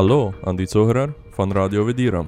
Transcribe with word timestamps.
Hallo 0.00 0.32
an 0.44 0.56
die 0.56 0.66
Zuhörer 0.66 1.14
von 1.30 1.52
Radio 1.52 1.86
Vedira. 1.86 2.24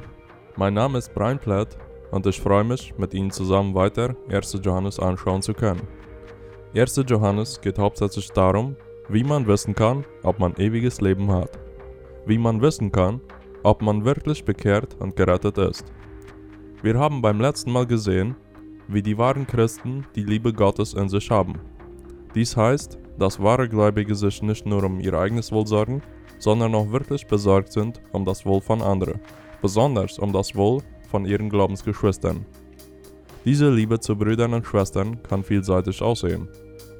Mein 0.56 0.74
Name 0.74 0.98
ist 0.98 1.14
Brian 1.14 1.38
Platt 1.38 1.78
und 2.10 2.26
ich 2.26 2.38
freue 2.38 2.64
mich, 2.64 2.92
mit 2.98 3.14
Ihnen 3.14 3.30
zusammen 3.30 3.74
weiter 3.74 4.14
1. 4.28 4.60
Johannes 4.62 4.98
anschauen 4.98 5.40
zu 5.40 5.54
können. 5.54 5.80
1. 6.76 7.02
Johannes 7.06 7.58
geht 7.62 7.78
hauptsächlich 7.78 8.30
darum, 8.32 8.76
wie 9.08 9.24
man 9.24 9.46
wissen 9.46 9.74
kann, 9.74 10.04
ob 10.22 10.38
man 10.38 10.54
ewiges 10.56 11.00
Leben 11.00 11.32
hat. 11.32 11.58
Wie 12.26 12.36
man 12.36 12.60
wissen 12.60 12.92
kann, 12.92 13.22
ob 13.62 13.80
man 13.80 14.04
wirklich 14.04 14.44
bekehrt 14.44 14.94
und 15.00 15.16
gerettet 15.16 15.56
ist. 15.56 15.86
Wir 16.82 16.98
haben 16.98 17.22
beim 17.22 17.40
letzten 17.40 17.72
Mal 17.72 17.86
gesehen, 17.86 18.36
wie 18.86 19.00
die 19.00 19.16
wahren 19.16 19.46
Christen 19.46 20.04
die 20.14 20.24
Liebe 20.24 20.52
Gottes 20.52 20.92
in 20.92 21.08
sich 21.08 21.30
haben. 21.30 21.54
Dies 22.34 22.54
heißt, 22.54 22.98
dass 23.18 23.42
wahre 23.42 23.68
Gläubige 23.68 24.14
sich 24.14 24.42
nicht 24.42 24.66
nur 24.66 24.84
um 24.84 25.00
ihr 25.00 25.14
eigenes 25.14 25.52
Wohl 25.52 25.66
sorgen, 25.66 26.02
sondern 26.38 26.74
auch 26.74 26.90
wirklich 26.90 27.26
besorgt 27.26 27.72
sind 27.72 28.00
um 28.12 28.24
das 28.24 28.44
Wohl 28.44 28.60
von 28.60 28.82
anderen, 28.82 29.20
besonders 29.60 30.18
um 30.18 30.32
das 30.32 30.54
Wohl 30.54 30.82
von 31.10 31.24
ihren 31.24 31.48
Glaubensgeschwistern. 31.48 32.44
Diese 33.44 33.70
Liebe 33.70 34.00
zu 34.00 34.16
Brüdern 34.16 34.54
und 34.54 34.66
Schwestern 34.66 35.22
kann 35.22 35.42
vielseitig 35.42 36.00
aussehen, 36.00 36.48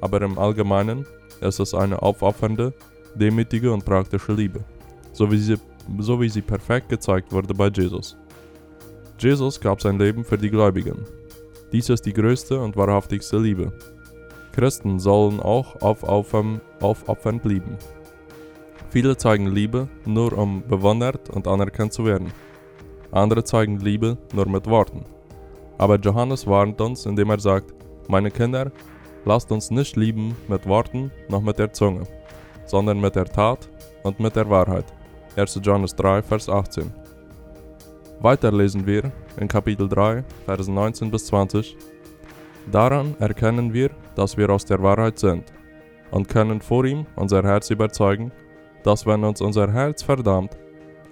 aber 0.01 0.21
im 0.21 0.37
Allgemeinen 0.37 1.05
ist 1.41 1.59
es 1.59 1.73
eine 1.73 2.01
aufopfernde, 2.01 2.73
demütige 3.15 3.71
und 3.71 3.85
praktische 3.85 4.33
Liebe, 4.33 4.63
so 5.11 5.31
wie 5.31 5.37
sie, 5.37 5.57
so 5.99 6.19
wie 6.19 6.29
sie 6.29 6.41
perfekt 6.41 6.89
gezeigt 6.89 7.31
wurde 7.31 7.53
bei 7.53 7.67
Jesus. 7.67 8.17
Jesus 9.19 9.59
gab 9.59 9.81
sein 9.81 9.99
Leben 9.99 10.23
für 10.23 10.37
die 10.37 10.49
Gläubigen. 10.49 11.05
Dies 11.71 11.89
ist 11.89 12.05
die 12.05 12.13
größte 12.13 12.59
und 12.59 12.75
wahrhaftigste 12.75 13.37
Liebe. 13.37 13.71
Christen 14.53 14.99
sollen 14.99 15.39
auch 15.39 15.81
aufopfernd 15.81 17.43
lieben. 17.43 17.77
Viele 18.89 19.17
zeigen 19.17 19.47
Liebe 19.47 19.89
nur 20.05 20.37
um 20.37 20.61
bewundert 20.67 21.29
und 21.31 21.47
anerkannt 21.47 21.91
zu 21.91 22.05
werden. 22.05 22.31
Andere 23.11 23.43
zeigen 23.43 23.79
Liebe 23.79 24.17
nur 24.33 24.47
mit 24.47 24.67
Worten. 24.67 25.03
Aber 25.79 25.99
Johannes 25.99 26.45
warnt 26.45 26.79
uns, 26.79 27.07
indem 27.07 27.31
er 27.31 27.39
sagt, 27.39 27.73
meine 28.07 28.29
Kinder, 28.29 28.71
lasst 29.25 29.51
uns 29.51 29.71
nicht 29.71 29.95
lieben 29.95 30.35
mit 30.47 30.67
Worten 30.67 31.11
noch 31.29 31.41
mit 31.41 31.57
der 31.57 31.73
Zunge, 31.73 32.03
sondern 32.65 33.01
mit 33.01 33.15
der 33.15 33.25
Tat 33.25 33.67
und 34.03 34.19
mit 34.19 34.35
der 34.35 34.49
Wahrheit. 34.49 34.85
1. 35.35 35.59
Johannes 35.63 35.95
3, 35.95 36.21
Vers 36.21 36.47
18. 36.47 36.91
Weiter 38.19 38.51
lesen 38.51 38.85
wir 38.85 39.11
in 39.37 39.47
Kapitel 39.47 39.89
3, 39.89 40.23
Vers 40.45 40.67
19 40.67 41.09
bis 41.09 41.25
20. 41.25 41.75
Daran 42.71 43.15
erkennen 43.19 43.73
wir, 43.73 43.91
dass 44.15 44.37
wir 44.37 44.49
aus 44.49 44.65
der 44.65 44.81
Wahrheit 44.81 45.19
sind 45.19 45.51
und 46.11 46.27
können 46.27 46.61
vor 46.61 46.85
ihm 46.85 47.05
unser 47.15 47.43
Herz 47.43 47.69
überzeugen, 47.69 48.31
dass 48.83 49.05
wenn 49.05 49.23
uns 49.23 49.41
unser 49.41 49.71
Herz 49.71 50.03
verdammt, 50.03 50.57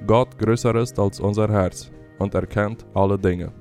Gott 0.06 0.38
größer 0.38 0.76
ist 0.76 0.98
als 1.00 1.20
unser 1.20 1.50
Herz 1.50 1.92
und 2.20 2.34
erkennt 2.34 2.86
alle 2.94 3.18
Dinge. 3.18 3.52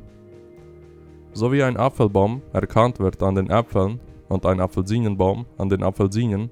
So 1.32 1.52
wie 1.52 1.62
ein 1.62 1.76
Apfelbaum 1.76 2.42
erkannt 2.52 2.98
wird 2.98 3.22
an 3.22 3.34
den 3.34 3.50
Äpfeln 3.50 4.00
und 4.28 4.46
ein 4.46 4.60
Apfelsinenbaum 4.60 5.46
an 5.58 5.68
den 5.68 5.82
Apfelsinen, 5.82 6.50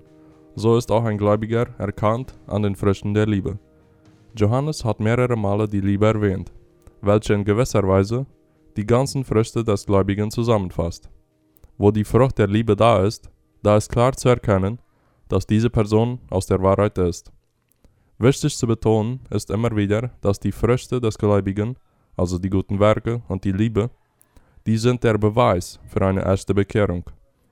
so 0.54 0.76
ist 0.76 0.90
auch 0.90 1.04
ein 1.04 1.18
Gläubiger 1.18 1.66
erkannt 1.78 2.34
an 2.46 2.62
den 2.62 2.74
Früchten 2.74 3.14
der 3.14 3.26
Liebe. 3.26 3.58
Johannes 4.36 4.84
hat 4.84 5.00
mehrere 5.00 5.36
Male 5.36 5.68
die 5.68 5.80
Liebe 5.80 6.06
erwähnt, 6.06 6.52
welche 7.00 7.34
in 7.34 7.44
gewisser 7.44 7.86
Weise 7.86 8.26
die 8.76 8.86
ganzen 8.86 9.24
Früchte 9.24 9.64
des 9.64 9.86
Gläubigen 9.86 10.30
zusammenfasst. 10.30 11.10
Wo 11.78 11.90
die 11.92 12.04
Frucht 12.04 12.38
der 12.38 12.48
Liebe 12.48 12.74
da 12.76 13.04
ist, 13.04 13.30
da 13.62 13.76
ist 13.76 13.90
klar 13.90 14.12
zu 14.12 14.28
erkennen, 14.28 14.78
dass 15.28 15.46
diese 15.46 15.70
Person 15.70 16.20
aus 16.28 16.46
der 16.46 16.60
Wahrheit 16.60 16.98
ist. 16.98 17.32
Wichtig 18.18 18.56
zu 18.56 18.66
betonen 18.66 19.20
ist 19.30 19.50
immer 19.50 19.74
wieder, 19.76 20.10
dass 20.20 20.40
die 20.40 20.52
Früchte 20.52 21.00
des 21.00 21.16
Gläubigen, 21.16 21.76
also 22.16 22.38
die 22.38 22.50
guten 22.50 22.80
Werke 22.80 23.22
und 23.28 23.44
die 23.44 23.52
Liebe, 23.52 23.90
die 24.66 24.76
sind 24.76 25.04
der 25.04 25.16
Beweis 25.18 25.78
für 25.86 26.04
eine 26.04 26.24
echte 26.24 26.52
Bekehrung 26.52 27.04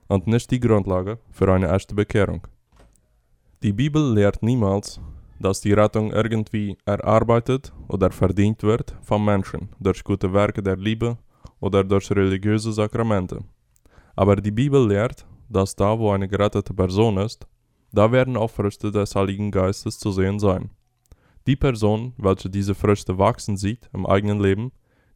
und 0.07 0.27
nicht 0.27 0.51
die 0.51 0.59
Grundlage 0.59 1.19
für 1.31 1.51
eine 1.53 1.71
echte 1.71 1.95
Bekehrung. 1.95 2.45
Die 3.63 3.73
Bibel 3.73 4.13
lehrt 4.13 4.43
niemals, 4.43 4.99
dass 5.39 5.61
die 5.61 5.73
Rettung 5.73 6.11
irgendwie 6.11 6.77
erarbeitet 6.85 7.71
oder 7.87 8.11
verdient 8.11 8.61
wird 8.63 8.95
vom 9.01 9.23
Menschen 9.23 9.69
durch 9.79 10.03
gute 10.03 10.33
Werke 10.33 10.61
der 10.61 10.75
Liebe 10.75 11.17
oder 11.59 11.83
durch 11.83 12.11
religiöse 12.11 12.73
Sakramente. 12.73 13.39
Aber 14.17 14.35
die 14.35 14.51
Bibel 14.51 14.87
lehrt, 14.87 15.27
dass 15.47 15.75
da, 15.75 15.97
wo 15.97 16.09
eine 16.09 16.27
gerettete 16.27 16.73
Person 16.73 17.17
ist, 17.17 17.47
da 17.91 18.11
werden 18.11 18.35
auch 18.35 18.49
Früchte 18.49 18.91
des 18.91 19.15
Heiligen 19.15 19.51
Geistes 19.51 19.99
zu 19.99 20.11
sehen 20.11 20.39
sein. 20.39 20.71
Die 21.45 21.55
Person, 21.55 22.13
welche 22.17 22.49
diese 22.49 22.73
Früchte 22.73 23.19
wachsen 23.19 23.57
sieht 23.57 23.89
im 23.93 24.07
eigenen 24.07 24.39
Leben, 24.39 24.71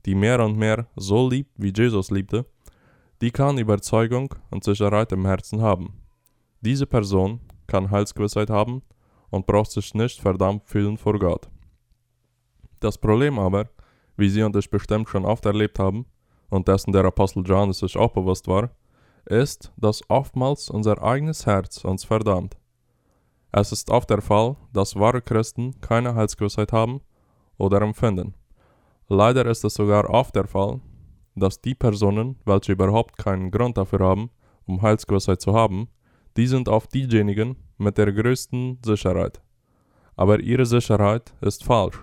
die 0.05 0.13
mehr 0.13 0.39
und 0.45 0.55
mehr 0.55 0.85
so 0.95 1.27
liebt, 1.27 1.51
wie 1.57 1.73
Jesus 1.75 2.11
liebte, 2.11 2.45
die 3.21 3.31
kann 3.31 3.57
Überzeugung 3.57 4.35
und 4.51 4.63
Sicherheit 4.63 5.11
im 5.11 5.25
Herzen 5.25 5.61
haben. 5.61 5.93
Diese 6.61 6.85
Person 6.85 7.39
kann 7.65 7.89
Heilsgewissheit 7.89 8.51
haben 8.51 8.83
und 9.31 9.47
braucht 9.47 9.71
sich 9.71 9.95
nicht 9.95 10.21
verdammt 10.21 10.67
fühlen 10.67 10.97
vor 10.97 11.17
Gott. 11.17 11.49
Das 12.79 12.99
Problem 12.99 13.39
aber, 13.39 13.67
wie 14.15 14.29
Sie 14.29 14.43
und 14.43 14.55
ich 14.55 14.69
bestimmt 14.69 15.09
schon 15.09 15.25
oft 15.25 15.45
erlebt 15.47 15.79
haben, 15.79 16.05
und 16.49 16.67
dessen 16.67 16.91
der 16.91 17.05
Apostel 17.05 17.43
Johannes 17.47 17.79
sich 17.79 17.97
auch 17.97 18.11
bewusst 18.11 18.47
war, 18.47 18.69
ist, 19.25 19.71
dass 19.77 20.01
oftmals 20.09 20.69
unser 20.69 21.01
eigenes 21.01 21.45
Herz 21.45 21.83
uns 21.83 22.03
verdammt. 22.03 22.57
Es 23.51 23.71
ist 23.71 23.89
oft 23.89 24.09
der 24.09 24.21
Fall, 24.21 24.55
dass 24.71 24.95
wahre 24.95 25.21
Christen 25.21 25.79
keine 25.81 26.15
Heilsgewissheit 26.15 26.71
haben 26.71 27.01
oder 27.57 27.81
empfinden. 27.81 28.33
Leider 29.07 29.45
ist 29.45 29.65
es 29.65 29.73
sogar 29.73 30.09
oft 30.09 30.35
der 30.35 30.47
Fall, 30.47 30.79
dass 31.35 31.61
die 31.61 31.75
Personen, 31.75 32.37
welche 32.45 32.71
überhaupt 32.71 33.17
keinen 33.17 33.51
Grund 33.51 33.77
dafür 33.77 33.99
haben, 33.99 34.29
um 34.65 34.81
Heilsgewissheit 34.81 35.41
zu 35.41 35.53
haben, 35.53 35.89
die 36.37 36.47
sind 36.47 36.69
oft 36.69 36.93
diejenigen 36.93 37.57
mit 37.77 37.97
der 37.97 38.11
größten 38.11 38.79
Sicherheit. 38.85 39.41
Aber 40.15 40.39
ihre 40.39 40.65
Sicherheit 40.65 41.33
ist 41.41 41.63
falsch 41.63 41.99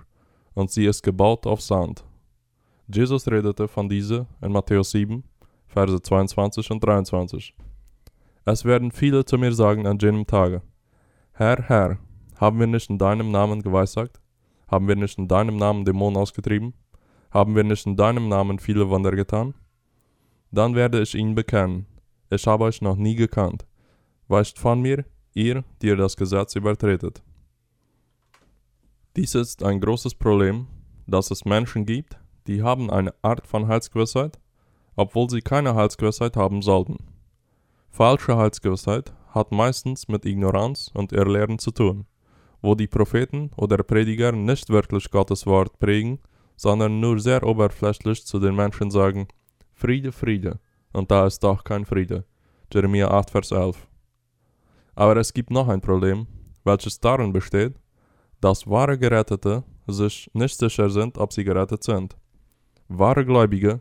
und 0.54 0.70
sie 0.70 0.86
ist 0.86 1.02
gebaut 1.02 1.46
auf 1.46 1.62
Sand. 1.62 2.04
Jesus 2.88 3.26
redete 3.28 3.68
von 3.68 3.88
dieser 3.88 4.26
in 4.42 4.52
Matthäus 4.52 4.90
7, 4.90 5.22
Verse 5.68 6.00
22 6.02 6.70
und 6.70 6.82
23. 6.82 7.54
Es 8.44 8.64
werden 8.64 8.90
viele 8.90 9.24
zu 9.24 9.38
mir 9.38 9.52
sagen 9.52 9.86
an 9.86 9.98
jenem 9.98 10.26
Tage, 10.26 10.62
Herr, 11.32 11.62
Herr, 11.68 11.98
haben 12.36 12.58
wir 12.58 12.66
nicht 12.66 12.90
in 12.90 12.98
deinem 12.98 13.30
Namen 13.30 13.62
geweissagt? 13.62 14.20
Haben 14.66 14.88
wir 14.88 14.96
nicht 14.96 15.18
in 15.18 15.28
deinem 15.28 15.56
Namen 15.56 15.84
Dämonen 15.84 16.16
ausgetrieben? 16.16 16.74
Haben 17.30 17.54
wir 17.54 17.64
nicht 17.64 17.86
in 17.86 17.96
deinem 17.96 18.28
Namen 18.28 18.58
viele 18.58 18.88
Wunder 18.88 19.12
getan? 19.12 19.54
Dann 20.50 20.74
werde 20.74 21.00
ich 21.00 21.14
ihnen 21.14 21.34
bekennen, 21.34 21.86
ich 22.30 22.46
habe 22.46 22.64
euch 22.64 22.80
noch 22.80 22.96
nie 22.96 23.14
gekannt. 23.14 23.66
Weicht 24.28 24.58
von 24.58 24.80
mir, 24.80 25.04
ihr, 25.34 25.64
die 25.80 25.88
ihr 25.88 25.96
das 25.96 26.16
Gesetz 26.16 26.56
übertretet. 26.56 27.22
Dies 29.16 29.34
ist 29.34 29.62
ein 29.62 29.80
großes 29.80 30.14
Problem, 30.14 30.66
dass 31.06 31.30
es 31.30 31.44
Menschen 31.44 31.86
gibt, 31.86 32.18
die 32.46 32.62
haben 32.62 32.90
eine 32.90 33.14
Art 33.22 33.46
von 33.46 33.68
Heilsgewissheit, 33.68 34.38
obwohl 34.98 35.30
sie 35.30 35.42
keine 35.42 35.76
Heilsgewissheit 35.76 36.36
haben 36.36 36.60
sollten. 36.60 36.96
Falsche 37.88 38.36
Heilsgewissheit 38.36 39.14
hat 39.28 39.52
meistens 39.52 40.08
mit 40.08 40.24
Ignoranz 40.24 40.90
und 40.92 41.12
Irrlehren 41.12 41.60
zu 41.60 41.70
tun, 41.70 42.04
wo 42.62 42.74
die 42.74 42.88
Propheten 42.88 43.52
oder 43.56 43.76
Prediger 43.76 44.32
nicht 44.32 44.70
wirklich 44.70 45.08
Gottes 45.12 45.46
Wort 45.46 45.78
prägen, 45.78 46.18
sondern 46.56 46.98
nur 46.98 47.20
sehr 47.20 47.44
oberflächlich 47.44 48.26
zu 48.26 48.40
den 48.40 48.56
Menschen 48.56 48.90
sagen, 48.90 49.28
Friede, 49.72 50.10
Friede, 50.10 50.58
und 50.92 51.12
da 51.12 51.28
ist 51.28 51.44
doch 51.44 51.62
kein 51.62 51.84
Friede. 51.84 52.24
Jeremia 52.72 53.08
8, 53.08 53.30
Vers 53.30 53.52
11. 53.52 53.86
Aber 54.96 55.16
es 55.16 55.32
gibt 55.32 55.52
noch 55.52 55.68
ein 55.68 55.80
Problem, 55.80 56.26
welches 56.64 56.98
darin 56.98 57.32
besteht, 57.32 57.76
dass 58.40 58.66
wahre 58.66 58.98
Gerettete 58.98 59.62
sich 59.86 60.28
nicht 60.34 60.58
sicher 60.58 60.90
sind, 60.90 61.18
ob 61.18 61.32
sie 61.32 61.44
gerettet 61.44 61.84
sind. 61.84 62.16
Wahre 62.88 63.24
Gläubige, 63.24 63.80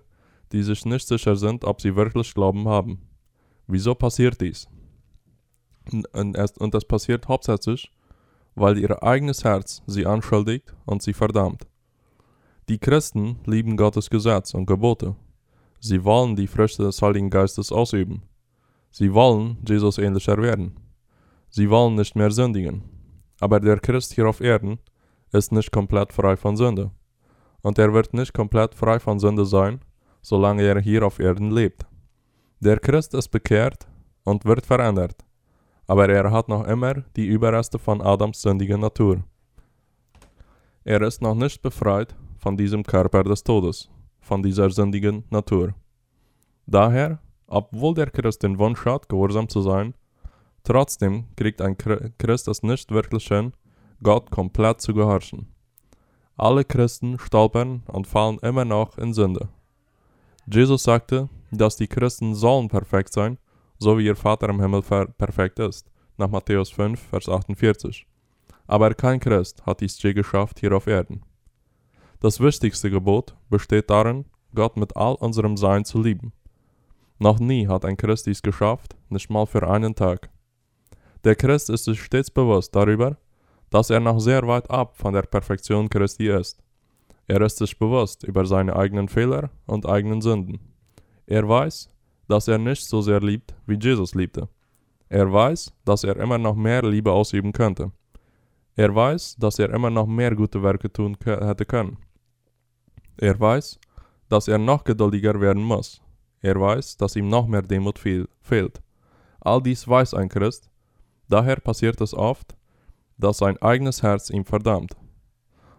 die 0.52 0.64
sich 0.64 0.86
nicht 0.86 1.08
sicher 1.08 1.36
sind, 1.36 1.64
ob 1.64 1.82
sie 1.82 1.96
wirklich 1.96 2.34
Glauben 2.34 2.68
haben. 2.68 3.02
Wieso 3.68 3.96
passiert 3.96 4.40
dies? 4.40 4.68
Und 6.14 6.74
das 6.74 6.86
passiert 6.86 7.28
hauptsächlich, 7.28 7.92
weil 8.56 8.78
ihr 8.78 9.04
eigenes 9.04 9.44
Herz 9.44 9.84
sie 9.88 10.06
anschuldigt 10.06 10.74
und 10.86 11.02
sie 11.02 11.14
verdammt. 11.14 11.68
Die 12.70 12.80
Christen 12.80 13.40
lieben 13.46 13.78
Gottes 13.78 14.10
Gesetz 14.10 14.54
und 14.54 14.66
Gebote. 14.66 15.16
Sie 15.80 16.04
wollen 16.04 16.36
die 16.36 16.48
Früchte 16.48 16.84
des 16.84 17.02
Heiligen 17.02 17.30
Geistes 17.30 17.72
ausüben. 17.72 18.24
Sie 18.92 19.14
wollen 19.14 19.58
Jesus 19.68 19.98
ähnlicher 19.98 20.38
werden. 20.42 20.76
Sie 21.50 21.70
wollen 21.70 21.96
nicht 21.96 22.16
mehr 22.16 22.32
sündigen. 22.32 22.84
Aber 23.40 23.60
der 23.60 23.80
Christ 23.80 24.14
hier 24.14 24.28
auf 24.28 24.42
Erden 24.42 24.80
ist 25.32 25.52
nicht 25.52 25.72
komplett 25.72 26.12
frei 26.12 26.36
von 26.36 26.58
Sünde. 26.58 26.92
Und 27.62 27.78
er 27.78 27.94
wird 27.94 28.14
nicht 28.14 28.34
komplett 28.34 28.74
frei 28.76 29.00
von 29.00 29.20
Sünde 29.20 29.46
sein, 29.46 29.80
solange 30.28 30.64
er 30.64 30.80
hier 30.80 31.04
auf 31.06 31.20
Erden 31.20 31.52
lebt. 31.52 31.86
Der 32.60 32.80
Christ 32.80 33.14
ist 33.14 33.30
bekehrt 33.30 33.88
und 34.24 34.46
wird 34.46 34.66
verändert 34.66 35.28
aber 35.88 36.10
er 36.10 36.30
hat 36.32 36.50
noch 36.50 36.68
immer 36.68 36.96
die 37.16 37.26
Überreste 37.26 37.80
von 37.80 38.02
Adams 38.02 38.42
sündiger 38.42 38.78
Natur. 38.78 39.24
Er 40.84 41.02
ist 41.02 41.22
noch 41.22 41.36
nicht 41.36 41.62
befreit 41.62 42.14
von 42.38 42.58
diesem 42.58 42.84
Körper 42.84 43.24
des 43.24 43.44
Todes, 43.44 43.90
von 44.20 44.44
dieser 44.44 44.70
sündigen 44.70 45.24
Natur. 45.30 45.74
Daher, 46.66 47.20
obwohl 47.48 47.94
der 47.94 48.12
Christ 48.12 48.44
den 48.44 48.60
Wunsch 48.60 48.86
hat, 48.86 49.08
gehorsam 49.08 49.48
zu 49.48 49.62
sein, 49.62 49.94
trotzdem 50.64 51.26
kriegt 51.38 51.62
ein 51.62 51.78
Christ 51.78 52.50
es 52.50 52.64
nicht 52.64 52.92
wirklich 52.92 53.28
hin, 53.28 53.54
Gott 54.04 54.30
komplett 54.30 54.82
zu 54.82 54.94
gehorchen. 54.94 55.48
Alle 56.36 56.66
Christen 56.66 57.18
stolpern 57.18 57.84
und 57.88 58.06
fallen 58.06 58.38
immer 58.40 58.66
noch 58.66 58.98
in 58.98 59.14
Sünde. 59.14 59.48
Jesus 60.50 60.84
sagte, 60.84 61.28
dass 61.52 61.76
die 61.76 61.88
Christen 61.88 62.34
sollen 62.34 62.70
perfekt 62.70 63.12
sein, 63.12 63.38
so 63.80 63.98
wie 63.98 64.06
ihr 64.06 64.16
Vater 64.16 64.48
im 64.48 64.62
Himmel 64.62 64.82
perfekt 64.82 65.60
ist, 65.60 65.92
nach 66.18 66.30
Matthäus 66.30 66.70
5, 66.70 67.00
Vers 67.00 67.28
48. 67.28 68.08
Aber 68.66 68.94
kein 68.94 69.20
Christ 69.20 69.66
hat 69.66 69.82
dies 69.82 70.02
je 70.02 70.14
geschafft 70.14 70.60
hier 70.60 70.72
auf 70.74 70.88
Erden. 70.88 71.22
Das 72.22 72.40
wichtigste 72.40 72.90
Gebot 72.90 73.36
besteht 73.50 73.90
darin, 73.90 74.26
Gott 74.56 74.78
mit 74.78 74.96
all 74.96 75.16
unserem 75.16 75.58
Sein 75.58 75.84
zu 75.84 76.02
lieben. 76.02 76.32
Noch 77.20 77.40
nie 77.40 77.68
hat 77.68 77.84
ein 77.84 77.98
Christ 77.98 78.26
dies 78.26 78.42
geschafft, 78.42 78.96
nicht 79.10 79.30
mal 79.30 79.46
für 79.46 79.68
einen 79.68 79.96
Tag. 79.96 80.30
Der 81.26 81.36
Christ 81.36 81.70
ist 81.70 81.84
sich 81.84 82.02
stets 82.02 82.32
bewusst 82.32 82.74
darüber, 82.74 83.18
dass 83.70 83.90
er 83.90 84.00
noch 84.00 84.20
sehr 84.20 84.48
weit 84.48 84.72
ab 84.72 84.96
von 84.96 85.14
der 85.14 85.24
Perfektion 85.24 85.90
Christi 85.90 86.30
ist. 86.30 86.64
Er 87.28 87.42
ist 87.42 87.58
sich 87.58 87.78
bewusst 87.78 88.24
über 88.24 88.46
seine 88.46 88.76
eigenen 88.76 89.10
Fehler 89.10 89.52
und 89.66 89.86
eigenen 89.86 90.22
Sünden. 90.22 90.60
Er 91.26 91.48
weiß, 91.48 91.90
dass 92.28 92.48
er 92.48 92.58
nicht 92.58 92.86
so 92.86 93.02
sehr 93.02 93.20
liebt, 93.20 93.54
wie 93.66 93.78
Jesus 93.78 94.16
liebte. 94.16 94.48
Er 95.10 95.32
weiß, 95.32 95.74
dass 95.86 96.04
er 96.04 96.18
immer 96.18 96.38
noch 96.38 96.56
mehr 96.56 96.82
Liebe 96.84 97.12
ausüben 97.12 97.52
könnte. 97.52 97.92
Er 98.76 98.94
weiß, 98.94 99.36
dass 99.38 99.60
er 99.60 99.70
immer 99.72 99.90
noch 99.90 100.06
mehr 100.06 100.36
gute 100.36 100.62
Werke 100.64 100.92
tun 100.92 101.18
hätte 101.24 101.66
können. 101.66 101.98
Er 103.18 103.40
weiß, 103.40 103.80
dass 104.30 104.48
er 104.48 104.58
noch 104.58 104.84
geduldiger 104.84 105.40
werden 105.42 105.64
muss. 105.64 106.02
Er 106.42 106.60
weiß, 106.60 106.98
dass 106.98 107.16
ihm 107.16 107.28
noch 107.28 107.48
mehr 107.48 107.62
Demut 107.62 108.00
fehlt. 108.00 108.82
All 109.40 109.62
dies 109.62 109.88
weiß 109.88 110.14
ein 110.14 110.30
Christ, 110.30 110.70
daher 111.28 111.58
passiert 111.58 112.00
es 112.02 112.14
oft, 112.14 112.56
dass 113.18 113.40
sein 113.40 113.58
eigenes 113.62 114.04
Herz 114.04 114.30
ihm 114.30 114.46
verdammt. 114.46 114.96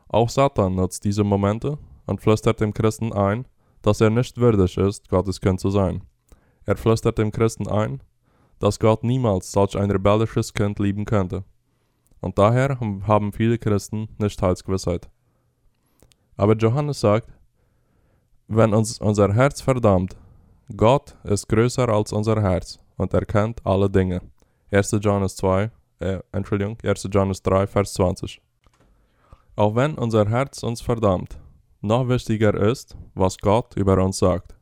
Auch 0.09 0.29
Satan 0.29 0.75
nutzt 0.75 1.05
diese 1.05 1.25
Momente 1.25 1.79
und 2.07 2.21
flüstert 2.21 2.61
dem 2.61 2.73
Christen 2.73 3.13
ein, 3.13 3.47
dass 3.83 4.01
er 4.01 4.11
nicht 4.11 4.39
würdig 4.39 4.77
ist, 4.77 5.09
Gottes 5.09 5.41
Kind 5.41 5.61
zu 5.61 5.71
sein. 5.71 6.03
Er 6.65 6.77
flüstert 6.77 7.19
dem 7.19 7.31
Christen 7.31 7.69
ein, 7.69 8.03
dass 8.59 8.79
Gott 8.79 9.05
niemals 9.05 9.53
solch 9.53 9.77
ein 9.77 9.91
rebellisches 9.91 10.53
Kind 10.53 10.79
lieben 10.79 11.05
könnte. 11.05 11.45
Und 12.21 12.39
daher 12.39 12.79
haben 12.81 13.33
viele 13.33 13.59
Christen 13.59 14.09
nicht 14.19 14.43
Heilsgewissheit. 14.43 15.09
Aber 16.37 16.57
Johannes 16.57 17.01
sagt, 17.01 17.29
wenn 18.49 18.73
uns 18.73 18.99
unser 19.01 19.33
Herz 19.33 19.61
verdammt, 19.61 20.17
Gott 20.77 21.17
ist 21.25 21.49
größer 21.49 21.89
als 21.89 22.13
unser 22.13 22.41
Herz 22.41 22.79
und 22.97 23.13
erkennt 23.15 23.65
alle 23.65 23.89
Dinge. 23.89 24.23
1. 24.71 24.99
Johannes 25.01 25.37
2, 25.37 25.71
äh, 26.01 26.19
Entschuldigung, 26.33 26.77
1. 26.83 27.09
Johannes 27.11 27.43
3, 27.43 27.67
Vers 27.67 27.95
20. 27.95 28.41
Auch 29.59 29.75
wenn 29.75 29.99
unser 29.99 30.29
Herz 30.29 30.63
uns 30.63 30.81
verdammt, 30.81 31.37
noch 31.81 32.09
wichtiger 32.09 32.55
ist, 32.55 32.97
was 33.17 33.39
Gott 33.39 33.75
über 33.75 33.99
uns 33.99 34.19
sagt. 34.19 34.55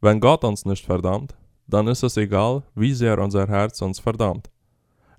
Wenn 0.00 0.18
Gott 0.18 0.42
uns 0.42 0.64
nicht 0.64 0.84
verdammt, 0.84 1.36
dann 1.68 1.86
ist 1.86 2.02
es 2.02 2.16
egal, 2.16 2.64
wie 2.74 2.94
sehr 2.94 3.20
unser 3.20 3.46
Herz 3.46 3.80
uns 3.80 4.00
verdammt. 4.00 4.50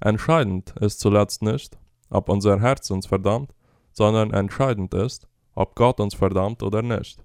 Entscheidend 0.02 0.76
ist 0.82 1.00
zuletzt 1.00 1.42
nicht, 1.44 1.78
ob 2.10 2.28
unser 2.28 2.60
Herz 2.60 2.92
uns 2.92 3.08
verdammt, 3.08 3.56
sondern 3.94 4.32
entscheidend 4.32 4.94
ist, 4.94 5.30
ob 5.54 5.76
Gott 5.76 6.02
uns 6.02 6.14
verdammt 6.14 6.62
oder 6.62 6.82
nicht. 6.82 7.24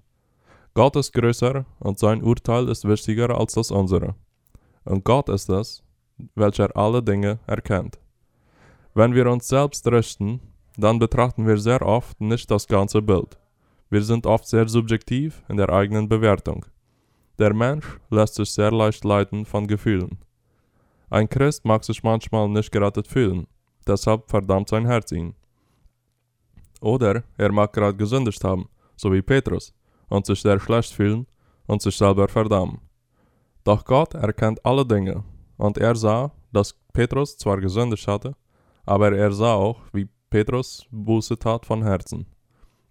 Gott 0.73 0.95
ist 0.95 1.11
größer 1.11 1.65
und 1.79 1.99
sein 1.99 2.23
Urteil 2.23 2.69
ist 2.69 2.87
wichtiger 2.87 3.37
als 3.37 3.55
das 3.55 3.69
unsere. 3.69 4.15
Und 4.85 5.03
Gott 5.03 5.27
ist 5.27 5.49
es, 5.49 5.83
welcher 6.35 6.73
alle 6.77 7.03
Dinge 7.03 7.39
erkennt. 7.47 7.99
Wenn 8.93 9.13
wir 9.13 9.29
uns 9.29 9.49
selbst 9.49 9.85
richten, 9.87 10.39
dann 10.77 10.99
betrachten 10.99 11.45
wir 11.45 11.57
sehr 11.57 11.81
oft 11.81 12.19
nicht 12.21 12.49
das 12.49 12.67
ganze 12.67 13.01
Bild. 13.01 13.37
Wir 13.89 14.03
sind 14.03 14.25
oft 14.25 14.47
sehr 14.47 14.67
subjektiv 14.67 15.43
in 15.49 15.57
der 15.57 15.69
eigenen 15.69 16.07
Bewertung. 16.07 16.65
Der 17.39 17.53
Mensch 17.53 17.85
lässt 18.09 18.35
sich 18.35 18.51
sehr 18.51 18.71
leicht 18.71 19.03
leiten 19.03 19.45
von 19.45 19.67
Gefühlen. 19.67 20.19
Ein 21.09 21.27
Christ 21.27 21.65
mag 21.65 21.83
sich 21.83 22.03
manchmal 22.03 22.47
nicht 22.47 22.71
gerettet 22.71 23.07
fühlen, 23.07 23.47
deshalb 23.85 24.29
verdammt 24.29 24.69
sein 24.69 24.85
Herz 24.85 25.11
ihn. 25.11 25.35
Oder 26.79 27.23
er 27.37 27.51
mag 27.51 27.73
gerade 27.73 27.97
gesündigt 27.97 28.43
haben, 28.43 28.69
so 28.95 29.11
wie 29.11 29.21
Petrus, 29.21 29.73
und 30.07 30.25
sich 30.25 30.41
sehr 30.41 30.59
schlecht 30.59 30.93
fühlen 30.93 31.27
und 31.67 31.81
sich 31.81 31.97
selber 31.97 32.27
verdammen. 32.27 32.79
Doch 33.63 33.83
Gott 33.83 34.13
erkennt 34.13 34.65
alle 34.65 34.85
Dinge, 34.85 35.23
und 35.57 35.77
er 35.77 35.95
sah, 35.95 36.31
dass 36.51 36.73
Petrus 36.93 37.37
zwar 37.37 37.59
gesündigt 37.59 38.07
hatte, 38.07 38.35
aber 38.85 39.11
er 39.11 39.31
sah 39.31 39.53
auch, 39.53 39.81
wie 39.93 40.07
Petrus 40.31 40.87
Buße 40.91 41.37
tat 41.37 41.65
von 41.65 41.83
Herzen. 41.83 42.25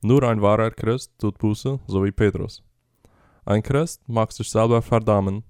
Nur 0.02 0.22
ein 0.24 0.42
wahrer 0.42 0.70
Christ 0.70 1.10
tut 1.18 1.38
Buße, 1.38 1.80
so 1.86 2.04
wie 2.04 2.12
Petrus. 2.12 2.62
Ein 3.46 3.62
Christ 3.62 4.06
mag 4.06 4.30
sich 4.30 4.50
selber 4.50 4.82
verdammen, 4.82 5.44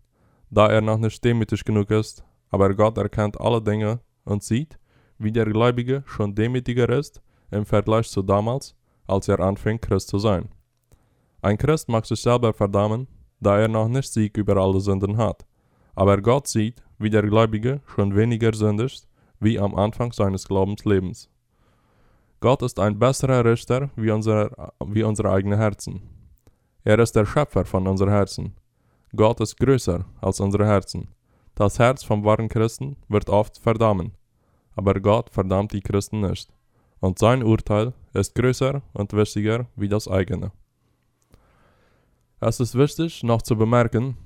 da 0.50 0.68
er 0.68 0.82
noch 0.82 0.98
nicht 0.98 1.24
demütig 1.24 1.64
genug 1.64 1.90
ist, 1.90 2.24
aber 2.48 2.72
Gott 2.76 2.96
erkennt 2.96 3.40
alle 3.40 3.60
Dinge 3.60 3.98
und 4.24 4.44
sieht, 4.44 4.78
wie 5.18 5.32
der 5.32 5.46
Gläubige 5.46 6.04
schon 6.06 6.32
demütiger 6.32 6.88
ist 6.90 7.20
im 7.50 7.66
Vergleich 7.66 8.08
zu 8.08 8.22
damals, 8.22 8.76
als 9.08 9.26
er 9.26 9.40
anfing, 9.40 9.80
Christ 9.80 10.10
zu 10.10 10.20
sein. 10.20 10.48
Ein 11.42 11.58
Christ 11.58 11.88
mag 11.88 12.06
sich 12.06 12.20
selber 12.22 12.52
verdammen, 12.52 13.08
da 13.40 13.58
er 13.58 13.66
noch 13.66 13.88
nicht 13.88 14.12
Sieg 14.12 14.36
über 14.36 14.56
alle 14.58 14.78
Sünden 14.78 15.16
hat, 15.16 15.44
aber 15.96 16.22
Gott 16.22 16.46
sieht, 16.46 16.84
wie 17.00 17.10
der 17.10 17.22
Gläubige 17.22 17.80
schon 17.84 18.14
weniger 18.14 18.52
sündigt, 18.52 19.08
wie 19.40 19.58
am 19.58 19.74
Anfang 19.74 20.12
seines 20.12 20.46
Glaubenslebens. 20.46 21.29
Gott 22.40 22.62
ist 22.62 22.78
ein 22.80 22.98
besserer 22.98 23.44
Richter 23.44 23.90
wie, 23.96 24.10
unser, 24.10 24.72
wie 24.86 25.02
unsere 25.02 25.30
eigenen 25.30 25.58
Herzen. 25.58 26.00
Er 26.84 26.98
ist 26.98 27.14
der 27.14 27.26
Schöpfer 27.26 27.66
von 27.66 27.86
unseren 27.86 28.08
Herzen. 28.08 28.56
Gott 29.14 29.40
ist 29.40 29.58
größer 29.58 30.06
als 30.22 30.40
unsere 30.40 30.66
Herzen. 30.66 31.08
Das 31.54 31.78
Herz 31.78 32.02
vom 32.02 32.24
wahren 32.24 32.48
Christen 32.48 32.96
wird 33.08 33.28
oft 33.28 33.58
verdammen, 33.58 34.12
aber 34.74 34.94
Gott 35.00 35.28
verdammt 35.28 35.72
die 35.72 35.82
Christen 35.82 36.22
nicht. 36.22 36.50
Und 37.00 37.18
sein 37.18 37.42
Urteil 37.42 37.92
ist 38.14 38.34
größer 38.34 38.80
und 38.94 39.12
wichtiger 39.12 39.66
wie 39.76 39.88
das 39.88 40.08
eigene. 40.08 40.52
Es 42.40 42.58
ist 42.58 42.74
wichtig 42.74 43.22
noch 43.22 43.42
zu 43.42 43.54
bemerken, 43.54 44.16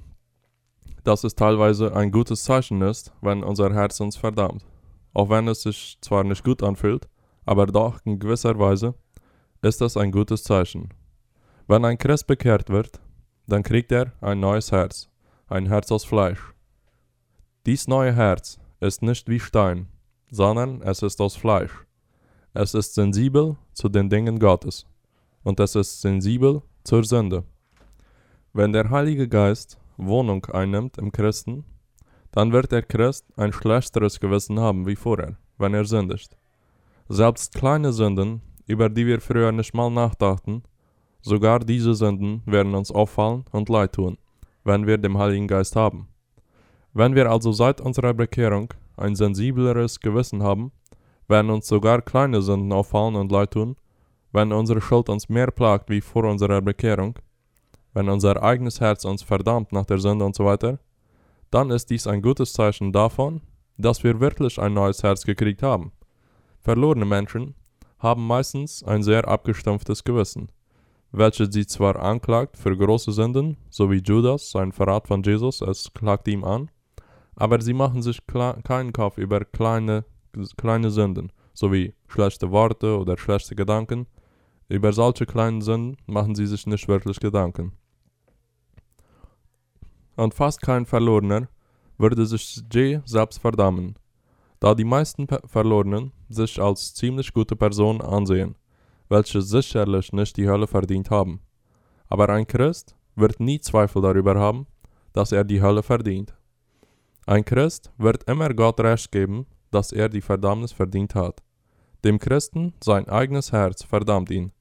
dass 1.02 1.24
es 1.24 1.34
teilweise 1.34 1.96
ein 1.96 2.12
gutes 2.12 2.44
Zeichen 2.44 2.80
ist, 2.80 3.12
wenn 3.20 3.42
unser 3.42 3.74
Herz 3.74 3.98
uns 3.98 4.16
verdammt. 4.16 4.64
Auch 5.12 5.30
wenn 5.30 5.48
es 5.48 5.62
sich 5.62 5.98
zwar 6.00 6.22
nicht 6.22 6.44
gut 6.44 6.62
anfühlt, 6.62 7.08
aber 7.44 7.66
doch 7.66 8.00
in 8.04 8.18
gewisser 8.18 8.58
Weise 8.58 8.94
ist 9.62 9.80
das 9.80 9.96
ein 9.96 10.12
gutes 10.12 10.44
Zeichen. 10.44 10.88
Wenn 11.66 11.84
ein 11.84 11.98
Christ 11.98 12.26
bekehrt 12.26 12.68
wird, 12.70 13.00
dann 13.46 13.62
kriegt 13.62 13.92
er 13.92 14.12
ein 14.20 14.40
neues 14.40 14.72
Herz, 14.72 15.08
ein 15.48 15.66
Herz 15.66 15.90
aus 15.90 16.04
Fleisch. 16.04 16.54
Dies 17.66 17.88
neue 17.88 18.14
Herz 18.14 18.58
ist 18.80 19.02
nicht 19.02 19.28
wie 19.28 19.40
Stein, 19.40 19.88
sondern 20.30 20.82
es 20.82 21.02
ist 21.02 21.20
aus 21.20 21.36
Fleisch. 21.36 21.72
Es 22.52 22.74
ist 22.74 22.94
sensibel 22.94 23.56
zu 23.72 23.88
den 23.88 24.08
Dingen 24.08 24.38
Gottes 24.38 24.86
und 25.42 25.58
es 25.60 25.74
ist 25.74 26.00
sensibel 26.00 26.62
zur 26.84 27.04
Sünde. 27.04 27.44
Wenn 28.52 28.72
der 28.72 28.90
Heilige 28.90 29.28
Geist 29.28 29.78
Wohnung 29.96 30.44
einnimmt 30.46 30.98
im 30.98 31.12
Christen, 31.12 31.64
dann 32.32 32.52
wird 32.52 32.72
der 32.72 32.82
Christ 32.82 33.26
ein 33.36 33.52
schlechteres 33.52 34.20
Gewissen 34.20 34.60
haben 34.60 34.86
wie 34.86 34.96
vorher, 34.96 35.36
wenn 35.56 35.74
er 35.74 35.84
sündigt. 35.84 36.36
Selbst 37.08 37.54
kleine 37.54 37.92
Sünden, 37.92 38.40
über 38.66 38.88
die 38.88 39.06
wir 39.06 39.20
früher 39.20 39.52
nicht 39.52 39.74
mal 39.74 39.90
nachdachten, 39.90 40.62
sogar 41.20 41.58
diese 41.58 41.94
Sünden 41.94 42.42
werden 42.46 42.74
uns 42.74 42.90
auffallen 42.90 43.44
und 43.52 43.68
leid 43.68 43.92
tun, 43.92 44.16
wenn 44.64 44.86
wir 44.86 44.96
den 44.96 45.18
Heiligen 45.18 45.46
Geist 45.46 45.76
haben. 45.76 46.08
Wenn 46.94 47.14
wir 47.14 47.30
also 47.30 47.52
seit 47.52 47.82
unserer 47.82 48.14
Bekehrung 48.14 48.72
ein 48.96 49.16
sensibleres 49.16 50.00
Gewissen 50.00 50.42
haben, 50.42 50.72
werden 51.28 51.50
uns 51.50 51.66
sogar 51.66 52.00
kleine 52.00 52.40
Sünden 52.40 52.72
auffallen 52.72 53.16
und 53.16 53.30
leid 53.30 53.50
tun, 53.50 53.76
wenn 54.32 54.50
unsere 54.50 54.80
Schuld 54.80 55.10
uns 55.10 55.28
mehr 55.28 55.50
plagt 55.50 55.90
wie 55.90 56.00
vor 56.00 56.24
unserer 56.24 56.62
Bekehrung, 56.62 57.18
wenn 57.92 58.08
unser 58.08 58.42
eigenes 58.42 58.80
Herz 58.80 59.04
uns 59.04 59.22
verdammt 59.22 59.72
nach 59.72 59.84
der 59.84 59.98
Sünde 59.98 60.24
und 60.24 60.34
so 60.34 60.46
weiter, 60.46 60.78
dann 61.50 61.70
ist 61.70 61.90
dies 61.90 62.06
ein 62.06 62.22
gutes 62.22 62.54
Zeichen 62.54 62.92
davon, 62.92 63.42
dass 63.76 64.02
wir 64.02 64.20
wirklich 64.20 64.58
ein 64.58 64.72
neues 64.72 65.02
Herz 65.02 65.24
gekriegt 65.24 65.62
haben. 65.62 65.92
Verlorene 66.64 67.04
Menschen 67.04 67.54
haben 67.98 68.26
meistens 68.26 68.82
ein 68.82 69.02
sehr 69.02 69.28
abgestumpftes 69.28 70.02
Gewissen, 70.02 70.50
welches 71.12 71.52
sie 71.52 71.66
zwar 71.66 71.96
anklagt 71.96 72.56
für 72.56 72.74
große 72.74 73.12
Sünden, 73.12 73.58
so 73.68 73.90
wie 73.90 74.02
Judas, 74.02 74.50
sein 74.50 74.72
Verrat 74.72 75.06
von 75.06 75.22
Jesus, 75.22 75.60
es 75.60 75.92
klagt 75.92 76.26
ihm 76.26 76.42
an, 76.42 76.70
aber 77.36 77.60
sie 77.60 77.74
machen 77.74 78.00
sich 78.00 78.18
keinen 78.26 78.94
Kopf 78.94 79.18
über 79.18 79.44
kleine, 79.44 80.06
kleine 80.56 80.90
Sünden, 80.90 81.30
so 81.52 81.70
wie 81.70 81.92
schlechte 82.08 82.50
Worte 82.50 82.98
oder 82.98 83.18
schlechte 83.18 83.54
Gedanken, 83.54 84.06
Über 84.68 84.94
solche 84.94 85.26
kleinen 85.26 85.60
Sünden 85.60 85.98
machen 86.06 86.34
sie 86.34 86.46
sich 86.46 86.66
nicht 86.66 86.88
wirklich 86.88 87.20
Gedanken. 87.20 87.72
Und 90.16 90.32
fast 90.32 90.62
kein 90.62 90.86
Verlorener 90.86 91.48
würde 91.98 92.24
sich 92.24 92.62
je 92.72 93.00
selbst 93.04 93.40
verdammen, 93.40 93.98
da 94.60 94.74
die 94.74 94.84
meisten 94.84 95.26
Verlorenen 95.46 96.12
sich 96.28 96.60
als 96.60 96.94
ziemlich 96.94 97.32
gute 97.32 97.56
Personen 97.56 98.00
ansehen, 98.00 98.56
welche 99.08 99.42
sicherlich 99.42 100.12
nicht 100.12 100.36
die 100.36 100.48
Hölle 100.48 100.66
verdient 100.66 101.10
haben. 101.10 101.40
Aber 102.08 102.28
ein 102.28 102.46
Christ 102.46 102.96
wird 103.16 103.40
nie 103.40 103.60
Zweifel 103.60 104.02
darüber 104.02 104.34
haben, 104.34 104.66
dass 105.12 105.32
er 105.32 105.44
die 105.44 105.62
Hölle 105.62 105.82
verdient. 105.82 106.34
Ein 107.26 107.44
Christ 107.44 107.92
wird 107.98 108.24
immer 108.24 108.52
Gott 108.52 108.80
recht 108.80 109.10
geben, 109.10 109.46
dass 109.70 109.92
er 109.92 110.08
die 110.08 110.20
Verdammnis 110.20 110.72
verdient 110.72 111.14
hat. 111.14 111.42
Dem 112.04 112.18
Christen 112.18 112.74
sein 112.82 113.08
eigenes 113.08 113.50
Herz 113.50 113.82
verdammt 113.82 114.30
ihn, 114.30 114.52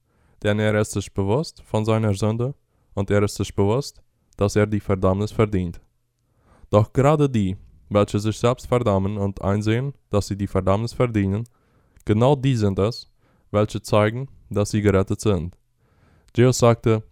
denn 0.42 0.58
er 0.58 0.74
ist 0.80 0.92
sich 0.92 1.12
bewusst 1.12 1.62
von 1.62 1.84
seiner 1.84 2.14
Sünde 2.14 2.54
und 2.94 3.10
er 3.10 3.22
ist 3.22 3.34
sich 3.34 3.54
bewusst, 3.54 4.02
dass 4.36 4.56
er 4.56 4.66
die 4.66 4.80
Verdammnis 4.80 5.30
verdient. 5.30 5.80
Doch 6.70 6.92
gerade 6.92 7.28
die, 7.28 7.56
welche 7.88 8.18
sich 8.18 8.38
selbst 8.38 8.66
verdammen 8.66 9.18
und 9.18 9.42
einsehen, 9.42 9.94
dass 10.10 10.26
sie 10.26 10.36
die 10.36 10.46
Verdammnis 10.46 10.92
verdienen, 10.92 11.44
genau 12.04 12.36
die 12.36 12.56
sind 12.56 12.78
es, 12.78 13.10
welche 13.50 13.82
zeigen, 13.82 14.28
dass 14.50 14.70
sie 14.70 14.82
gerettet 14.82 15.20
sind. 15.20 15.56
Jesus 16.36 16.58
sagte, 16.58 17.02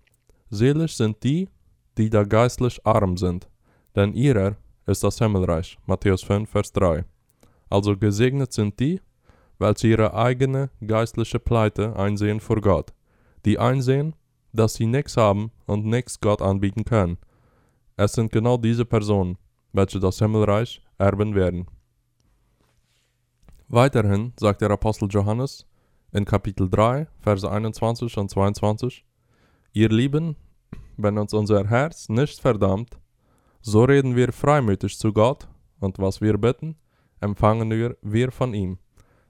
Selig 0.51 0.97
sind 0.97 1.23
die, 1.23 1.49
die 1.97 2.11
da 2.11 2.25
geistlich 2.25 2.85
arm 2.85 3.17
sind, 3.17 3.49
denn 3.95 4.13
ihrer 4.13 4.57
ist 4.87 5.05
das 5.05 5.19
Himmelreich. 5.19 5.79
Matthäus 5.87 6.23
5, 6.23 6.51
Vers 6.51 6.73
3. 6.73 7.05
Also 7.71 7.97
gesegnet 7.97 8.53
sind 8.53 8.79
die, 8.79 9.01
welche 9.59 9.89
ihre 9.89 10.15
eigene 10.15 10.71
geistliche 10.87 11.39
Pleite 11.39 11.97
einsehen 11.97 12.41
vor 12.41 12.61
Gott, 12.61 12.93
die 13.45 13.59
einsehen, 13.59 14.15
dass 14.53 14.75
sie 14.75 14.87
nichts 14.87 15.17
haben 15.17 15.51
und 15.67 15.87
nichts 15.87 16.21
Gott 16.21 16.43
anbieten 16.43 16.85
können. 16.85 17.17
Es 17.97 18.13
sind 18.13 18.33
genau 18.33 18.57
diese 18.57 18.85
Personen, 18.85 19.39
welche 19.73 20.01
das 20.01 20.19
Himmelreich 20.19 20.83
erben 20.99 21.35
werden. 21.35 21.67
Weiterhin 23.69 24.33
sagt 24.39 24.61
der 24.61 24.71
Apostel 24.71 25.09
Johannes 25.11 25.67
in 26.13 26.25
Kapitel 26.25 26.69
3, 26.69 27.09
Verse 27.21 27.51
21 27.51 28.17
und 28.19 28.29
22, 28.29 29.05
Ihr 29.73 29.89
Lieben, 29.89 30.37
wenn 30.99 31.17
uns 31.17 31.33
unser 31.33 31.67
Herz 31.67 32.09
nicht 32.09 32.41
verdammt, 32.41 32.99
so 33.63 33.85
reden 33.85 34.15
wir 34.15 34.33
freimütig 34.33 34.99
zu 34.99 35.13
Gott, 35.13 35.49
und 35.81 35.99
was 35.99 36.21
wir 36.21 36.37
bitten, 36.39 36.77
empfangen 37.21 37.71
wir, 37.71 37.97
wir 38.03 38.31
von 38.31 38.55
ihm, 38.55 38.79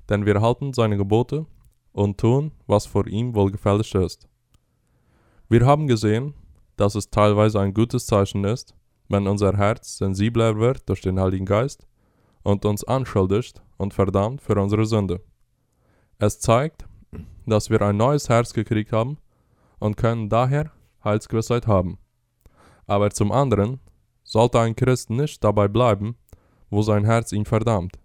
denn 0.08 0.26
wir 0.26 0.40
halten 0.40 0.72
seine 0.72 0.96
Gebote 0.96 1.46
und 1.92 2.18
tun, 2.18 2.52
was 2.66 2.86
vor 2.86 3.06
ihm 3.06 3.34
wohlgefällig 3.34 3.94
ist. 3.94 4.28
Wir 5.48 5.64
haben 5.66 5.86
gesehen, 5.86 6.34
dass 6.76 6.94
es 6.94 7.10
teilweise 7.10 7.60
ein 7.60 7.74
gutes 7.74 8.06
Zeichen 8.06 8.44
ist, 8.44 8.74
wenn 9.08 9.26
unser 9.26 9.56
Herz 9.56 9.98
sensibler 9.98 10.58
wird 10.58 10.88
durch 10.88 11.00
den 11.00 11.20
Heiligen 11.20 11.46
Geist 11.46 11.86
und 12.42 12.64
uns 12.64 12.84
anschuldigt 12.84 13.62
und 13.76 13.94
verdammt 13.94 14.40
für 14.40 14.60
unsere 14.60 14.86
Sünde. 14.86 15.20
Es 16.18 16.40
zeigt, 16.40 16.86
dass 17.46 17.70
wir 17.70 17.82
ein 17.82 17.96
neues 17.96 18.28
Herz 18.28 18.52
gekriegt 18.52 18.92
haben 18.92 19.18
und 19.78 19.96
können 19.96 20.28
daher 20.28 20.70
Heilsgewissheit 21.04 21.66
haben. 21.66 21.98
Aber 22.86 23.10
zum 23.10 23.32
anderen 23.32 23.80
sollte 24.22 24.60
ein 24.60 24.76
Christ 24.76 25.10
nicht 25.10 25.42
dabei 25.42 25.68
bleiben, 25.68 26.16
wo 26.70 26.82
sein 26.82 27.04
Herz 27.04 27.32
ihn 27.32 27.44
verdammt, 27.44 27.98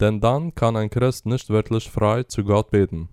denn 0.00 0.20
dann 0.20 0.54
kann 0.54 0.76
ein 0.76 0.90
Christ 0.90 1.26
nicht 1.26 1.50
wirklich 1.50 1.90
frei 1.90 2.22
zu 2.22 2.44
Gott 2.44 2.70
beten. 2.70 3.08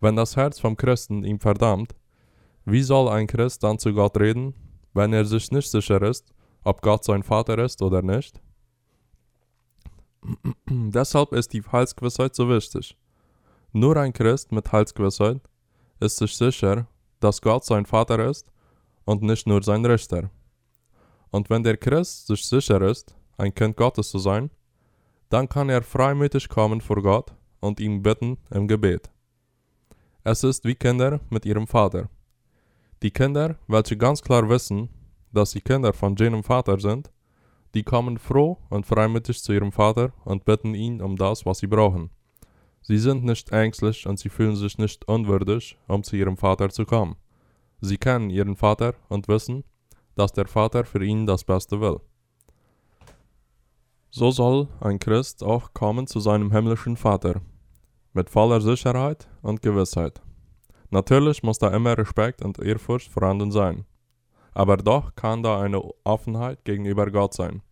Wenn 0.00 0.16
das 0.16 0.36
Herz 0.36 0.58
vom 0.58 0.76
Christen 0.76 1.24
ihm 1.24 1.38
verdammt, 1.38 1.94
wie 2.64 2.82
soll 2.82 3.08
ein 3.08 3.26
Christ 3.26 3.62
dann 3.62 3.78
zu 3.78 3.92
Gott 3.92 4.18
reden, 4.18 4.54
wenn 4.94 5.12
er 5.12 5.24
sich 5.24 5.50
nicht 5.50 5.70
sicher 5.70 6.02
ist, 6.02 6.32
ob 6.64 6.82
Gott 6.82 7.04
sein 7.04 7.22
Vater 7.22 7.58
ist 7.58 7.82
oder 7.82 8.02
nicht? 8.02 8.40
Deshalb 10.68 11.32
ist 11.32 11.52
die 11.52 11.62
Heilsgewissheit 11.62 12.34
so 12.34 12.48
wichtig. 12.48 12.96
Nur 13.72 13.96
ein 13.96 14.12
Christ 14.12 14.52
mit 14.52 14.70
Heilsgewissheit 14.72 15.40
ist 16.00 16.16
sich 16.16 16.36
sicher, 16.36 16.86
dass 17.20 17.40
Gott 17.40 17.64
sein 17.64 17.86
Vater 17.86 18.28
ist 18.28 18.50
und 19.04 19.22
nicht 19.22 19.46
nur 19.46 19.62
sein 19.62 19.84
Richter. 19.84 20.30
Und 21.30 21.48
wenn 21.50 21.62
der 21.62 21.76
Christ 21.76 22.26
sich 22.26 22.44
sicher 22.44 22.82
ist, 22.82 23.14
ein 23.36 23.54
Kind 23.54 23.76
Gottes 23.76 24.10
zu 24.10 24.18
sein, 24.18 24.50
dann 25.28 25.48
kann 25.48 25.68
er 25.68 25.82
freimütig 25.82 26.48
kommen 26.48 26.80
vor 26.80 27.02
Gott 27.02 27.32
und 27.60 27.78
ihm 27.78 28.02
bitten 28.02 28.38
im 28.50 28.66
Gebet. 28.66 29.10
Es 30.24 30.44
ist 30.44 30.64
wie 30.64 30.74
Kinder 30.74 31.20
mit 31.30 31.46
ihrem 31.46 31.66
Vater. 31.66 32.08
Die 33.02 33.10
Kinder, 33.10 33.56
welche 33.66 33.96
ganz 33.96 34.20
klar 34.20 34.48
wissen, 34.50 34.90
dass 35.32 35.52
sie 35.52 35.62
Kinder 35.62 35.94
von 35.94 36.16
jenem 36.16 36.42
Vater 36.42 36.78
sind, 36.78 37.10
die 37.72 37.82
kommen 37.82 38.18
froh 38.18 38.58
und 38.68 38.84
freimütig 38.84 39.42
zu 39.42 39.52
ihrem 39.52 39.72
Vater 39.72 40.12
und 40.24 40.44
bitten 40.44 40.74
ihn 40.74 41.00
um 41.00 41.16
das, 41.16 41.46
was 41.46 41.60
sie 41.60 41.66
brauchen. 41.66 42.10
Sie 42.82 42.98
sind 42.98 43.24
nicht 43.24 43.52
ängstlich 43.52 44.06
und 44.06 44.18
sie 44.18 44.28
fühlen 44.28 44.56
sich 44.56 44.76
nicht 44.76 45.08
unwürdig, 45.08 45.78
um 45.88 46.02
zu 46.02 46.16
ihrem 46.16 46.36
Vater 46.36 46.68
zu 46.68 46.84
kommen. 46.84 47.16
Sie 47.80 47.96
kennen 47.96 48.28
ihren 48.28 48.56
Vater 48.56 48.94
und 49.08 49.28
wissen, 49.28 49.64
dass 50.14 50.32
der 50.32 50.46
Vater 50.46 50.84
für 50.84 51.02
ihn 51.02 51.26
das 51.26 51.44
Beste 51.44 51.80
will. 51.80 52.00
So 54.10 54.30
soll 54.30 54.68
ein 54.80 54.98
Christ 54.98 55.42
auch 55.42 55.72
kommen 55.72 56.06
zu 56.06 56.20
seinem 56.20 56.50
himmlischen 56.50 56.96
Vater, 56.96 57.40
mit 58.12 58.28
voller 58.28 58.60
Sicherheit 58.60 59.28
und 59.40 59.62
Gewissheit. 59.62 60.20
Natürlich 60.90 61.42
muss 61.42 61.58
da 61.58 61.68
immer 61.68 61.96
Respekt 61.96 62.44
und 62.44 62.58
Ehrfurcht 62.58 63.10
vorhanden 63.10 63.50
sein, 63.50 63.84
aber 64.52 64.76
doch 64.76 65.14
kann 65.14 65.42
da 65.42 65.60
eine 65.60 65.82
Offenheit 66.04 66.64
gegenüber 66.64 67.10
Gott 67.10 67.34
sein, 67.34 67.62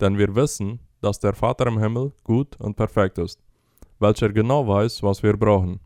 denn 0.00 0.18
wir 0.18 0.34
wissen, 0.34 0.80
dass 1.00 1.20
der 1.20 1.34
Vater 1.34 1.66
im 1.66 1.78
Himmel 1.78 2.12
gut 2.24 2.56
und 2.58 2.76
perfekt 2.76 3.18
ist 3.18 3.42
welcher 4.02 4.30
genau 4.32 4.66
weiß, 4.66 5.02
was 5.02 5.22
wir 5.22 5.36
brauchen. 5.36 5.80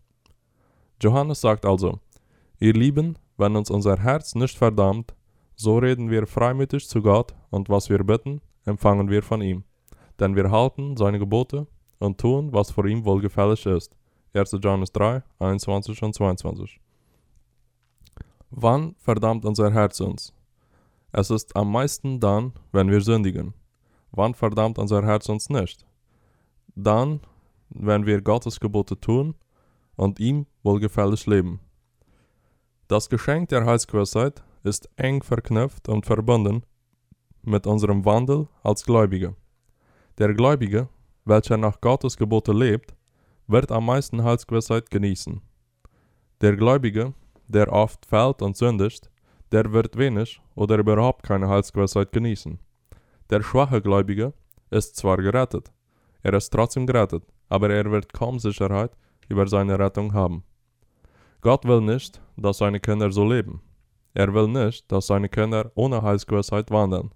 Johannes 1.00 1.43
sagt 1.43 1.66
also, 1.66 2.00
ihr 2.59 2.73
Lieben, 2.73 3.19
wenn 3.37 3.55
uns 3.55 3.71
unser 3.71 3.99
Herz 3.99 4.35
nicht 4.35 4.57
verdammt, 4.57 5.14
so 5.55 5.78
reden 5.78 6.11
wir 6.11 6.26
freimütig 6.26 6.88
zu 6.88 7.02
Gott 7.02 7.35
und 7.50 7.69
was 7.69 7.90
wir 7.90 8.02
bitten, 8.02 8.40
empfangen 8.64 9.11
wir 9.11 9.23
von 9.23 9.43
ihm. 9.43 9.64
Denn 10.19 10.35
wir 10.35 10.50
halten 10.50 10.97
seine 10.97 11.19
Gebote 11.19 11.66
und 11.99 12.19
tun, 12.19 12.52
was 12.52 12.71
vor 12.71 12.87
ihm 12.87 13.05
wohlgefällig 13.05 13.66
ist. 13.66 13.95
1. 14.37 14.59
Johannes 14.62 14.93
3, 14.93 15.23
21 15.38 16.02
und 16.02 16.14
22. 16.14 16.81
Wann 18.50 18.95
verdammt 18.99 19.45
unser 19.45 19.73
Herz 19.73 20.00
uns? 20.00 20.33
Es 21.12 21.31
ist 21.31 21.57
am 21.57 21.73
meisten 21.73 22.21
dann, 22.21 22.52
wenn 22.73 22.90
wir 22.90 23.00
sündigen. 23.00 23.55
Wann 24.12 24.35
verdammt 24.35 24.78
unser 24.78 25.05
Herz 25.05 25.28
uns 25.28 25.49
nicht? 25.49 25.87
Dann, 26.75 27.21
wenn 27.71 28.07
wir 28.07 28.21
Gottes 28.21 28.61
Gebote 28.61 29.00
tun 29.00 29.35
und 29.97 30.21
ihm 30.21 30.47
wohlgefällig 30.62 31.26
leben. 31.26 31.61
Das 32.88 33.09
Geschenk 33.09 33.49
der 33.49 33.64
Heilsgewissheit 33.64 34.43
ist 34.62 34.88
eng 34.97 35.23
verknüpft 35.23 35.88
und 35.88 36.07
verbunden 36.07 36.62
mit 37.43 37.66
unserem 37.66 38.05
Wandel 38.05 38.49
als 38.62 38.85
Gläubige. 38.85 39.35
Der 40.19 40.35
Gläubige, 40.35 40.88
welcher 41.25 41.57
nach 41.57 41.81
Gottes 41.81 42.16
Gebote 42.16 42.52
lebt, 42.52 42.95
wird 43.47 43.71
am 43.73 43.87
meisten 43.87 44.23
Heilsgewissheit 44.23 44.91
genießen. 44.91 45.41
Der 46.41 46.57
Gläubige, 46.57 47.15
der 47.49 47.73
oft 47.73 48.05
fällt 48.07 48.43
und 48.43 48.57
sündigt, 48.57 49.11
der 49.53 49.73
wird 49.73 49.97
wenig 49.97 50.41
oder 50.55 50.79
überhaupt 50.79 51.23
keine 51.23 51.49
Heilsgewissheit 51.49 52.12
genießen. 52.12 52.59
Der 53.31 53.43
schwache 53.43 53.81
Gläubige 53.81 54.33
ist 54.71 54.97
zwar 54.97 55.19
gerettet, 55.19 55.73
er 56.23 56.35
ist 56.35 56.50
trotzdem 56.50 56.87
gerettet, 56.87 57.25
aber 57.49 57.71
er 57.71 57.91
wird 57.91 58.12
kaum 58.12 58.38
Sicherheit 58.38 58.91
über 59.29 59.47
seine 59.47 59.79
Rettung 59.79 60.12
haben. 60.12 60.43
Gott 61.41 61.65
will 61.65 61.81
nicht, 61.81 62.21
dass 62.37 62.59
seine 62.59 62.81
Kinder 62.81 63.12
so 63.12 63.25
leben. 63.25 63.62
Er 64.15 64.33
will 64.35 64.49
nicht, 64.49 64.91
dass 64.91 65.07
seine 65.07 65.29
Kinder 65.29 65.71
ohne 65.75 66.03
Heilsgewissheit 66.03 66.71
wandeln. 66.71 67.11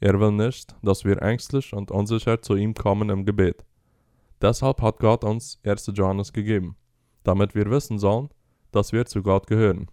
Er 0.00 0.20
will 0.20 0.32
nicht, 0.32 0.74
dass 0.82 1.04
wir 1.04 1.22
ängstlich 1.22 1.72
und 1.72 1.90
unsicher 1.90 2.42
zu 2.42 2.56
ihm 2.56 2.74
kommen 2.74 3.08
im 3.08 3.24
Gebet. 3.24 3.64
Deshalb 4.40 4.82
hat 4.82 4.98
Gott 4.98 5.24
uns 5.24 5.58
1. 5.64 5.92
Johannes 5.94 6.32
gegeben, 6.32 6.76
damit 7.24 7.54
wir 7.54 7.70
wissen 7.70 7.98
sollen, 7.98 8.28
dass 8.70 8.92
wir 8.92 9.06
zu 9.06 9.22
Gott 9.22 9.46
gehören. 9.46 9.90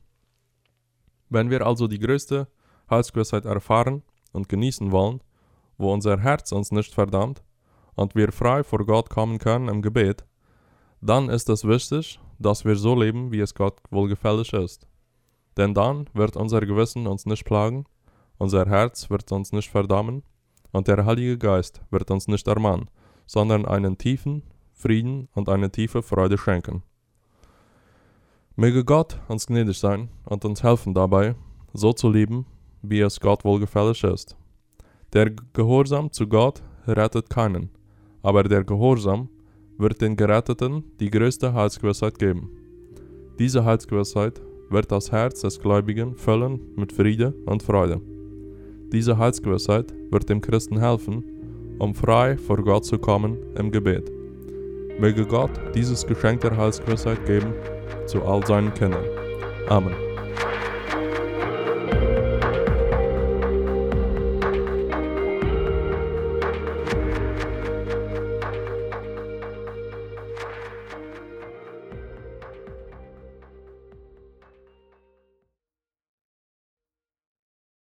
Wenn 1.30 1.50
wir 1.50 1.66
also 1.66 1.88
die 1.88 2.00
größte 2.00 2.48
Heilsgewissheit 2.90 3.46
erfahren 3.46 4.04
und 4.32 4.50
genießen 4.50 4.92
wollen, 4.92 5.22
wo 5.78 5.92
unser 5.92 6.20
Herz 6.20 6.52
uns 6.52 6.72
nicht 6.72 6.94
verdammt, 6.94 7.44
und 7.96 8.14
wir 8.14 8.32
frei 8.32 8.64
vor 8.64 8.86
Gott 8.86 9.10
kommen 9.10 9.40
können 9.40 9.70
im 9.70 9.82
Gebet, 9.82 10.26
dann 11.02 11.30
ist 11.30 11.50
es 11.50 11.66
wichtig, 11.66 12.20
dass 12.40 12.66
wir 12.66 12.76
so 12.76 13.00
leben, 13.00 13.32
wie 13.32 13.40
es 13.40 13.56
Gott 13.56 13.80
wohlgefällig 13.90 14.54
ist. 14.54 14.88
Denn 15.58 15.74
dann 15.74 16.10
wird 16.14 16.36
unser 16.36 16.60
Gewissen 16.62 17.08
uns 17.08 17.26
nicht 17.26 17.46
plagen, 17.46 17.86
unser 18.38 18.66
Herz 18.66 19.10
wird 19.10 19.32
uns 19.32 19.54
nicht 19.54 19.70
verdammen 19.70 20.24
und 20.72 20.88
der 20.88 21.06
Heilige 21.06 21.38
Geist 21.38 21.82
wird 21.90 22.12
uns 22.12 22.28
nicht 22.28 22.48
ermahnen, 22.48 22.90
sondern 23.26 23.66
einen 23.66 23.98
tiefen 23.98 24.44
Frieden 24.74 25.30
und 25.34 25.50
eine 25.50 25.72
tiefe 25.72 26.02
Freude 26.02 26.38
schenken. 26.38 26.84
Möge 28.56 28.86
Gott 28.86 29.20
uns 29.28 29.48
gnädig 29.48 29.78
sein 29.78 30.10
und 30.26 30.46
uns 30.46 30.64
helfen 30.64 30.94
dabei, 30.94 31.36
so 31.74 31.94
zu 31.94 32.10
leben, 32.10 32.46
wie 32.82 33.02
es 33.02 33.20
Gott 33.20 33.44
wohlgefällig 33.44 34.04
ist. 34.04 34.38
Der 35.14 35.32
Gehorsam 35.54 36.12
zu 36.12 36.28
Gott 36.28 36.62
rettet 36.88 37.30
keinen, 37.30 37.70
aber 38.22 38.44
der 38.44 38.64
Gehorsam 38.64 39.30
wird 39.78 40.02
den 40.02 40.16
Geretteten 40.16 40.84
die 41.00 41.10
größte 41.10 41.54
Heilsgewissheit 41.54 42.20
geben. 42.20 42.50
Diese 43.40 43.66
Heilsgewissheit 43.66 44.42
wird 44.70 44.92
das 44.92 45.12
Herz 45.12 45.42
des 45.42 45.60
Gläubigen 45.60 46.16
füllen 46.16 46.60
mit 46.76 46.92
Friede 46.92 47.34
und 47.46 47.64
Freude. 47.64 48.02
Diese 48.92 49.18
Heilsgewissheit 49.18 49.94
wird 50.12 50.30
dem 50.30 50.42
Christen 50.42 50.80
helfen, 50.80 51.24
um 51.80 51.94
frei 51.94 52.38
vor 52.38 52.58
Gott 52.64 52.86
zu 52.86 52.98
kommen 52.98 53.38
im 53.58 53.72
Gebet. 53.72 54.12
Möge 55.00 55.26
Gott 55.26 55.52
dieses 55.74 56.06
Geschenk 56.06 56.42
der 56.42 56.56
Heilsgewissheit 56.56 57.26
geben 57.26 57.54
zu 58.06 58.24
all 58.24 58.46
seinen 58.46 58.74
Kindern. 58.74 59.06
Amen. 59.68 60.05